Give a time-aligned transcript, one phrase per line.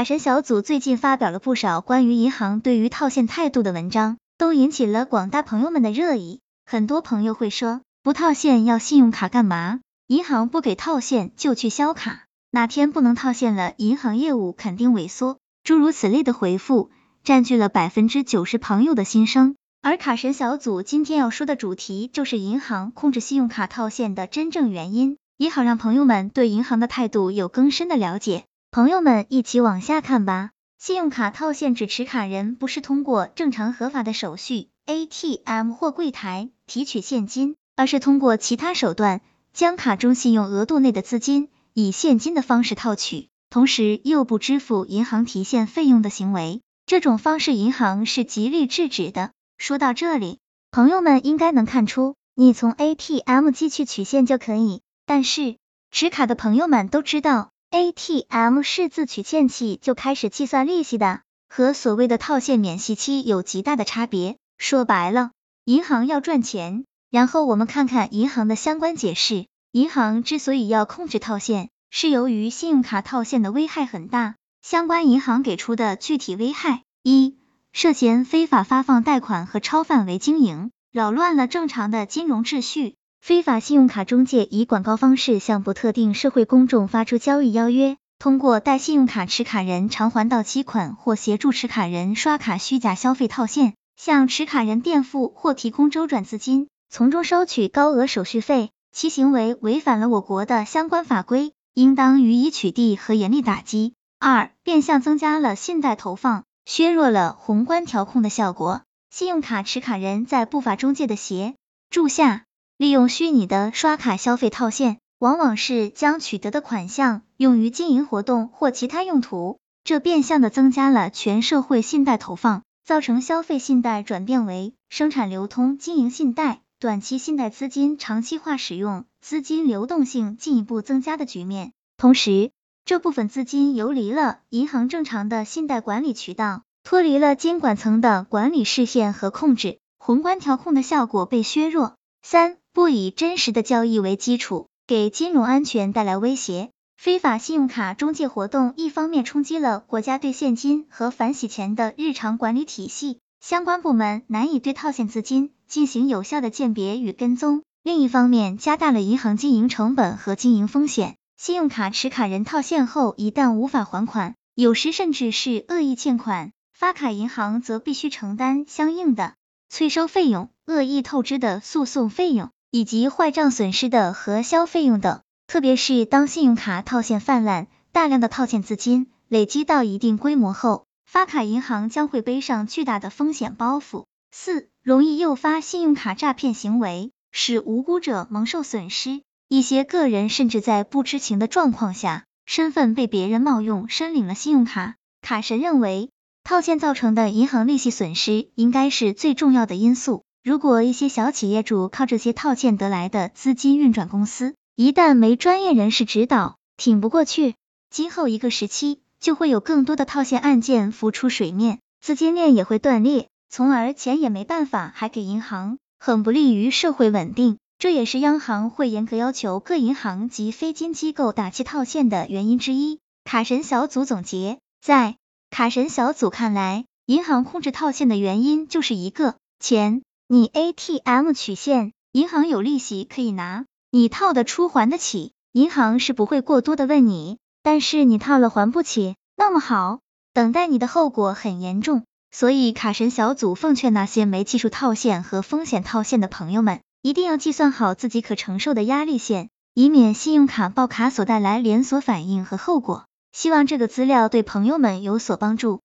[0.00, 6.40] 卡神小组最近发表了不少关于银行对于套现态度的文章，都引起了广大朋友们的热议。
[6.64, 9.80] 很多朋友会说，不套现要信用卡干嘛？
[10.06, 15.36] 银行不给套现就去销卡，哪天不能套现了，银行业务肯定萎缩。
[15.64, 16.90] 诸如此类的回复，
[17.22, 19.54] 占据了百分之九十朋友的心声。
[19.82, 28.44] 而卡神小组今天要说的主题，就是银行控制信用卡套现的真正原因，也好让朋友们对银行的态度有更深的了解。
[28.72, 30.50] 朋友们一起往下看吧。
[30.78, 39.22] 信用卡套现指持卡人不是通过正常合法的手续 ATM 或柜台提取现金，而是通过其他手段
[39.52, 46.60] 将卡中信用额度内的资金以现金的方式套取，同时又不支付银行提现费用的行为。
[46.86, 49.32] 这种方式银行是极力制止的。
[49.58, 50.38] 说到这里，
[50.70, 55.56] 朋友们应该能看出，你从 ATM 机去取现就可以，但是
[55.90, 64.36] 持卡的朋友们都知道，ATM 是自取现起就开始计算利息的，和所谓的套现免息期有极大的差别。
[64.58, 65.30] 说白了，
[65.64, 66.84] 银行要赚钱。
[67.10, 74.36] 然后我们看看银行的相关解释，银行之所以要控制套现，是由于信用卡套现的危害很大。
[74.62, 77.38] 相关银行给出的具体危害：一
[77.72, 98.70] 涉嫌非法发放贷款和超范围经营，扰乱了正常的金融秩序；非法信用卡中介以广告方式向不特定社会公众发出交易邀约，通过代信用卡持卡人偿还到期款或协助持卡人刷卡虚假消费套现，向持卡人垫付或提供周转资金，从中收取高额手续费。
[98.92, 103.94] 其行为违反了我国的相关法规，应当予以取缔和严厉打击。
[104.18, 106.42] 二、变相增加了信贷投放。
[106.64, 108.82] 削弱了宏观调控的效果。
[109.08, 111.54] 信用卡持卡人在不法中介的协
[111.88, 112.44] 助下，
[112.80, 131.72] 利用虚拟的刷卡消费套现，往往是将取得的款项用于经营活动或其他用途，这变相的增加了全社会信贷投放，造成消费信贷转变为生产流通经营信贷，短期信贷资金长期化使用，资金流动性进一步增加的局面。
[131.98, 132.50] 同时，
[132.86, 141.96] 这部分资金游离了银行正常的信贷管理渠道，脱离了监管层的管理视线和控制，宏观调控的效果被削弱。
[142.22, 146.70] 三、不以真实的交易为基础，给金融安全带来威胁。
[146.96, 161.16] 非法信用卡中介活动一方面冲击了国家对现金和反洗钱的日常管理体系，相关部门难以对套现资金进行有效的鉴别与跟踪；另一方面，加大了银行经营成本和经营风险。
[161.38, 169.32] 信用卡持卡人套现后，一旦无法还款，有时甚至是恶意欠款，发卡银行则必须承担相应的
[169.70, 175.22] 催收费用、恶意透支的诉讼费用以及坏账损失的核销费用等。
[175.46, 184.06] 特别是当信用卡套现泛滥，大量的套现资金累积到一定规模后，发卡银行将会背上巨大的风险包袱。
[184.32, 189.22] 四、容易诱发信用卡诈骗行为，使无辜者蒙受损失。
[189.48, 194.96] 一些个人甚至在不知情的状况下，身份被别人冒用申领了信用卡。
[195.22, 196.10] 卡神认为，
[196.42, 200.24] 套现造成的银行利息损失应该是最重要的因素。
[200.42, 207.54] 如果一些小企业主靠这些套现得来的资金运转公司，一旦没专业人士指导，挺不过去，
[207.90, 217.58] 今后一个时期就会有更多的套现案件浮出水面，资金链也会断裂，从而钱也没办法还给银行，很不利于社会稳定。
[217.78, 222.98] 这也是央行会严格要求各银行及非金机构打击套现的原因之一。
[223.24, 225.16] 卡神小组总结，在
[225.50, 230.02] 卡神小组看来，银行控制套现的原因就是一个钱。
[230.28, 237.38] 你 ATM 取现，银行有利息可以拿，你套的出还得起，银行是不会过多的问你。
[237.64, 239.98] 但是你套了还不起，那么好，
[240.32, 242.04] 等待你的后果很严重。
[242.30, 246.80] 所以卡神小组奉劝那些没技术套现和风险套现的朋友们。
[247.02, 253.06] 一定要计算好自己可承受的压力线，以免信用卡爆卡所带来连锁反应和后果。
[253.32, 255.82] 希望这个资料对朋友们有所帮助。